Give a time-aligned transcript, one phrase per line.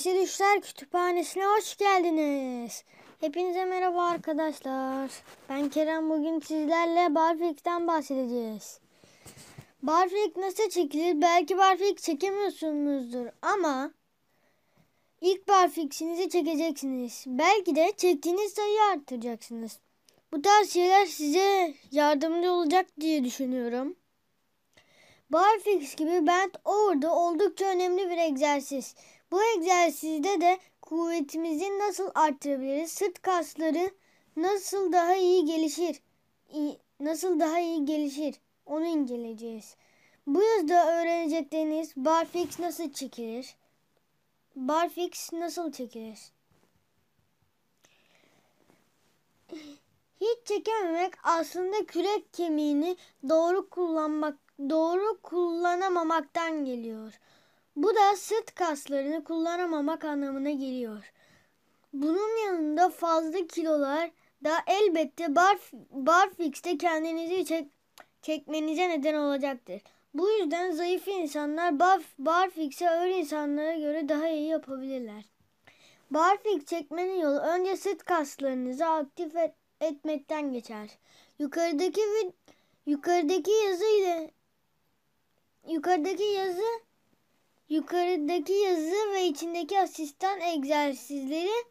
[0.00, 2.84] Sesi Düşler Kütüphanesi'ne hoş geldiniz.
[3.20, 5.10] Hepinize merhaba arkadaşlar.
[5.48, 6.10] Ben Kerem.
[6.10, 8.80] Bugün sizlerle Barfix'ten bahsedeceğiz.
[9.82, 11.22] Barfix nasıl çekilir?
[11.22, 13.90] Belki Barfix çekemiyorsunuzdur ama
[15.20, 17.24] ilk Barfix'inizi çekeceksiniz.
[17.26, 19.78] Belki de çektiğiniz sayıyı arttıracaksınız.
[20.32, 23.96] Bu tarz şeyler size yardımcı olacak diye düşünüyorum.
[25.30, 28.94] Barfix gibi Bent Over'da oldukça önemli bir egzersiz.
[29.30, 32.92] Bu egzersizde de kuvvetimizi nasıl arttırabiliriz?
[32.92, 33.90] Sırt kasları
[34.36, 36.02] nasıl daha iyi gelişir?
[37.00, 38.34] Nasıl daha iyi gelişir?
[38.66, 39.76] Onu inceleyeceğiz.
[40.26, 43.56] Bu yüzden öğrenecekleriniz barfix nasıl çekilir?
[44.56, 46.18] Barfix nasıl çekilir?
[50.20, 52.96] Hiç çekememek aslında kürek kemiğini
[53.28, 54.38] doğru kullanmak,
[54.70, 57.20] doğru kullanamamaktan geliyor.
[57.76, 61.12] Bu da sırt kaslarını kullanamamak anlamına geliyor.
[61.92, 64.10] Bunun yanında fazla kilolar
[64.44, 65.58] da elbette bar,
[65.90, 67.68] barfix'te kendinizi çek,
[68.22, 69.82] çekmenize neden olacaktır.
[70.14, 75.24] Bu yüzden zayıf insanlar bar, barfix'e ağır insanlara göre daha iyi yapabilirler.
[76.10, 80.88] Barfix çekmenin yolu önce sırt kaslarınızı aktif et, etmekten geçer.
[81.38, 82.00] Yukarıdaki
[82.86, 84.30] yukarıdaki yazı ile
[85.68, 86.62] yukarıdaki yazı
[87.80, 91.64] Yukarıdaki yazı ve içindeki asistan egzersizleri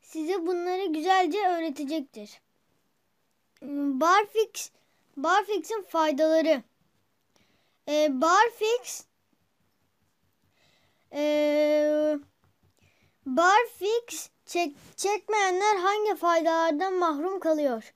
[0.00, 2.40] size bunları güzelce öğretecektir.
[4.00, 4.70] Barfix
[5.16, 6.62] Barfix'in faydaları.
[7.88, 9.04] Ee, Barfix
[11.12, 12.18] ee,
[13.26, 17.94] Barfix çek, çekmeyenler hangi faydalardan mahrum kalıyor?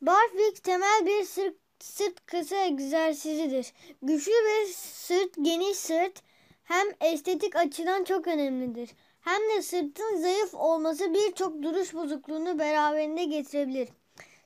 [0.00, 3.72] Barfix temel bir sırt, sırt kısa egzersizidir.
[4.02, 6.27] Güçlü ve sırt, geniş sırt,
[6.68, 8.90] hem estetik açıdan çok önemlidir.
[9.20, 13.88] Hem de sırtın zayıf olması birçok duruş bozukluğunu beraberinde getirebilir.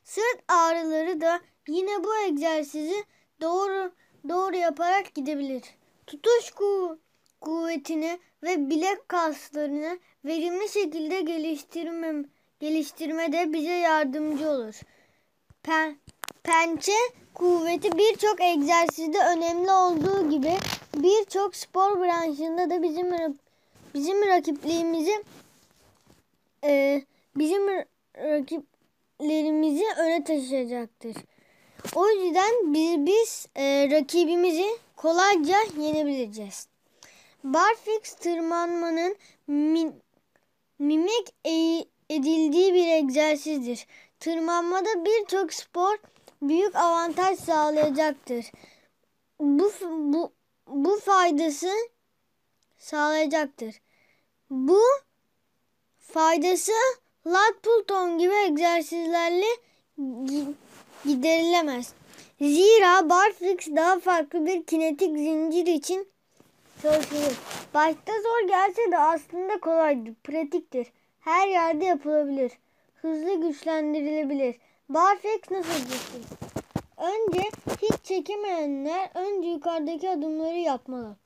[0.05, 3.05] Sırt ağrıları da yine bu egzersizi
[3.41, 3.93] doğru
[4.28, 5.62] doğru yaparak gidebilir.
[6.06, 6.99] Tutuş ku
[7.41, 12.25] kuvvetini ve bilek kaslarını verimli şekilde geliştirme,
[12.61, 14.75] geliştirmede bize yardımcı olur.
[15.62, 15.97] Pen,
[16.43, 16.93] pençe
[17.34, 20.53] kuvveti birçok egzersizde önemli olduğu gibi
[20.95, 23.12] birçok spor branşında da bizim
[23.95, 25.25] bizim rakipliğimizi
[26.65, 27.03] e,
[27.37, 27.69] bizim
[28.17, 31.17] rakiplerimizi öne taşıyacaktır.
[31.94, 36.69] O yüzden biz, biz e, rakibimizi kolayca yenebileceğiz.
[37.44, 39.93] Barfix tırmanmanın mi,
[40.79, 43.87] mimik e, edildiği bir egzersizdir.
[44.21, 45.97] Tırmanmada birçok spor
[46.43, 48.53] büyük avantaj sağlayacaktır.
[49.41, 50.33] Bu, bu,
[50.67, 51.71] bu faydası
[52.78, 53.75] sağlayacaktır.
[54.50, 54.81] Bu
[55.99, 56.73] faydası
[57.27, 59.47] lat pull gibi egzersizlerle
[61.05, 61.93] giderilemez.
[62.41, 66.09] Zira barfix daha farklı bir kinetik zincir için
[66.83, 67.39] çalışılır.
[67.75, 70.87] Başta zor gelse de aslında kolaydır, pratiktir.
[71.22, 72.53] Her yerde yapılabilir.
[72.94, 74.56] Hızlı güçlendirilebilir.
[74.88, 76.22] Barfix nasıl geçir?
[76.97, 77.50] Önce
[77.83, 81.16] hiç çekemeyenler önce yukarıdaki adımları yapmalı.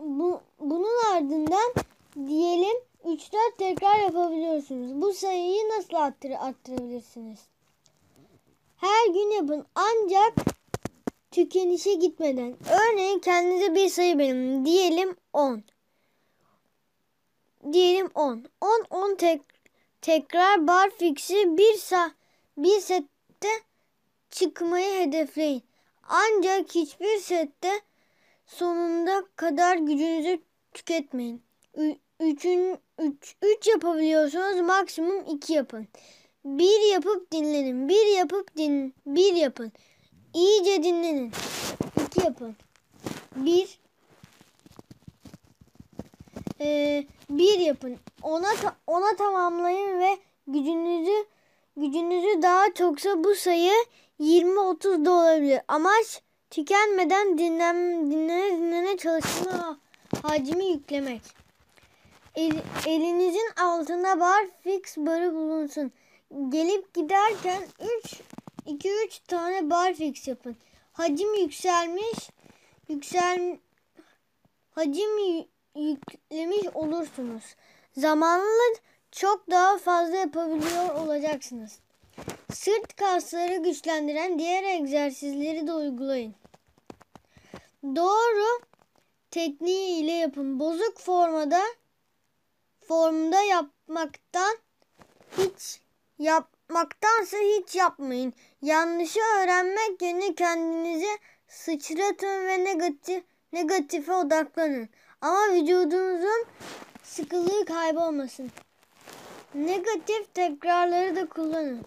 [0.00, 1.74] Bu, bunun ardından
[2.14, 5.02] diyelim 3-4 tekrar yapabiliyorsunuz.
[5.02, 7.38] Bu sayıyı nasıl arttır arttırabilirsiniz?
[8.76, 10.34] Her gün yapın ancak
[11.30, 12.56] tükenişe gitmeden.
[12.70, 14.64] Örneğin kendinize bir sayı belirleyin.
[14.64, 15.62] Diyelim 10.
[17.72, 18.44] Diyelim 10.
[18.60, 19.40] 10 10 tek
[20.02, 22.12] tekrar barfix'i bir sa
[22.56, 23.48] bir sette
[24.30, 25.62] çıkmayı hedefleyin.
[26.08, 27.80] Ancak hiçbir sette
[28.46, 30.40] sonunda kadar gücünüzü
[30.74, 31.42] tüketmeyin.
[32.20, 35.88] Üçün, üç, üç yapabiliyorsunuz maksimum iki yapın.
[36.44, 37.88] Bir yapıp dinlenin.
[37.88, 39.72] Bir yapıp din, bir yapın.
[40.34, 41.32] İyice dinlenin.
[42.06, 42.56] İki yapın.
[43.36, 43.78] Bir
[46.60, 47.96] e, bir yapın.
[48.22, 48.48] Ona
[48.86, 51.26] ona tamamlayın ve gücünüzü
[51.76, 53.72] gücünüzü daha çoksa bu sayı
[54.20, 55.60] 20-30 da olabilir.
[55.68, 59.78] Amaç tükenmeden dinlen, dinlene dinlene çalışma
[60.22, 61.22] hacmi yüklemek.
[62.34, 62.52] El,
[62.86, 65.92] elinizin altında bar fix barı bulunsun.
[66.48, 67.62] Gelip giderken
[68.04, 68.20] 3
[68.68, 70.56] 2-3 tane bar fix yapın.
[70.92, 72.30] Hacim yükselmiş.
[72.88, 73.58] Yüksel
[74.70, 75.18] hacim
[75.76, 77.44] yüklemiş olursunuz.
[77.96, 78.74] Zamanla
[79.12, 81.80] çok daha fazla yapabiliyor olacaksınız.
[82.52, 86.34] Sırt kasları güçlendiren diğer egzersizleri de uygulayın.
[87.84, 88.62] Doğru
[89.30, 90.60] tekniği ile yapın.
[90.60, 91.62] Bozuk formada
[92.80, 94.58] formda yapmaktan
[95.38, 95.80] hiç
[96.68, 98.32] yapmaktansa hiç yapmayın.
[98.62, 101.18] Yanlışı öğrenmek yerine kendinizi
[101.48, 104.88] sıçratın ve negatif negatife odaklanın.
[105.20, 106.46] Ama vücudunuzun
[107.02, 108.50] sıkılığı kaybolmasın.
[109.54, 111.84] Negatif tekrarları da kullanın.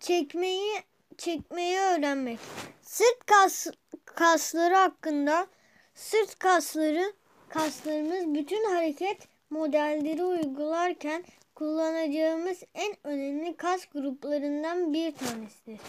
[0.00, 0.82] Çekmeyi
[1.18, 2.38] çekmeyi öğrenmek.
[2.82, 3.66] Sırt kas,
[4.04, 5.46] kasları hakkında
[5.94, 7.12] sırt kasları
[7.48, 11.24] kaslarımız bütün hareket modelleri uygularken
[11.54, 15.80] kullanacağımız en önemli kas gruplarından bir tanesidir.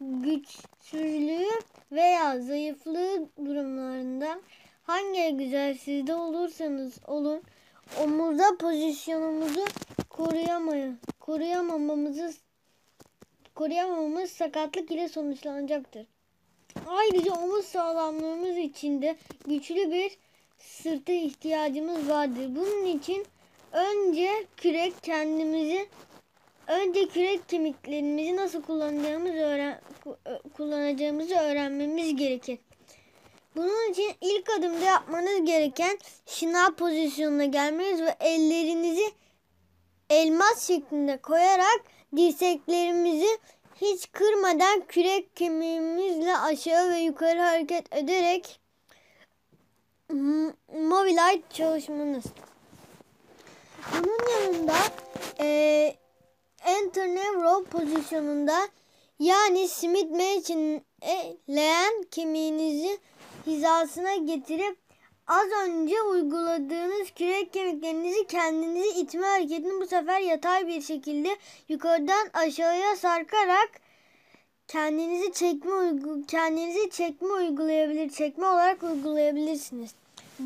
[0.00, 1.48] Güçsüzlüğü
[1.92, 4.40] veya zayıflığı durumlarında
[4.82, 7.42] hangi egzersizde olursanız olun
[8.02, 9.64] omuzda pozisyonumuzu
[10.10, 12.34] koruyamaya, koruyamamamızı
[13.54, 16.06] koruyamamamız sakatlık ile sonuçlanacaktır.
[16.86, 19.16] Ayrıca omuz sağlamlığımız için de
[19.46, 20.16] güçlü bir
[20.58, 22.56] sırta ihtiyacımız vardır.
[22.56, 23.26] Bunun için
[23.74, 25.88] önce kürek kendimizi
[26.66, 29.80] önce kürek kemiklerimizi nasıl kullanacağımızı öğren
[30.56, 32.58] kullanacağımızı öğrenmemiz gerekir.
[33.56, 39.12] Bunun için ilk adımda yapmanız gereken şınav pozisyonuna gelmeniz ve ellerinizi
[40.10, 41.80] elmas şeklinde koyarak
[42.16, 43.38] dirseklerimizi
[43.80, 48.60] hiç kırmadan kürek kemiğimizle aşağı ve yukarı hareket ederek
[50.72, 52.24] Mobilite çalışmanız.
[57.94, 58.68] Pozisyonunda
[59.18, 60.84] yani Smith için
[61.48, 62.98] leğen kemiğinizi
[63.46, 64.78] hizasına getirip
[65.26, 71.36] az önce uyguladığınız kürek kemiklerinizi kendinizi itme hareketini bu sefer yatay bir şekilde
[71.68, 73.70] yukarıdan aşağıya sarkarak
[74.68, 75.72] kendinizi çekme
[76.28, 79.94] kendinizi çekme uygulayabilir çekme olarak uygulayabilirsiniz.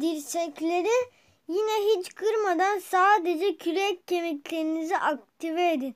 [0.00, 1.10] Dirsekleri
[1.48, 5.94] yine hiç kırmadan sadece kürek kemiklerinizi aktive edin.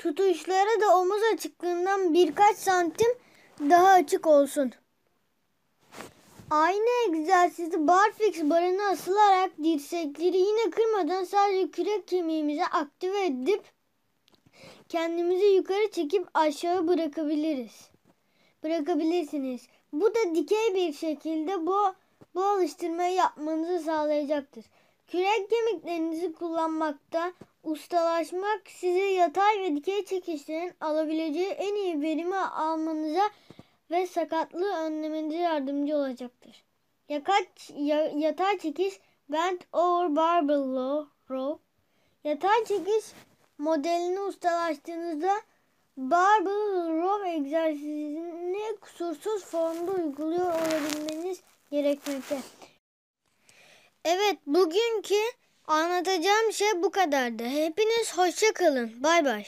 [0.00, 3.18] Tutuşları da omuz açıklığından birkaç santim
[3.60, 4.72] daha açık olsun.
[6.50, 13.62] Aynı egzersizi barfix barına asılarak dirsekleri yine kırmadan sadece kürek kemiğimizi aktive edip
[14.88, 17.90] kendimizi yukarı çekip aşağı bırakabiliriz.
[18.62, 19.68] Bırakabilirsiniz.
[19.92, 21.94] Bu da dikey bir şekilde bu
[22.34, 24.64] bu alıştırmayı yapmanızı sağlayacaktır.
[25.06, 27.32] Kürek kemiklerinizi kullanmakta
[27.62, 33.30] ustalaşmak size yatay ve dikey çekişlerin alabileceği en iyi verimi almanıza
[33.90, 36.64] ve sakatlığı önlemenize yardımcı olacaktır.
[37.08, 37.70] Yakaç,
[38.14, 38.94] yatay çekiş
[39.28, 41.64] bent over barbell row.
[42.24, 43.04] Yatay çekiş
[43.58, 45.40] modelini ustalaştığınızda
[45.96, 51.40] barbell row egzersizini kusursuz formda uyguluyor olabilmeniz
[51.70, 52.38] gerekmekte.
[54.04, 55.14] Evet bugünkü
[55.72, 57.44] anlatacağım şey bu kadardı.
[57.44, 59.02] Hepiniz hoşça kalın.
[59.02, 59.44] Bay bay.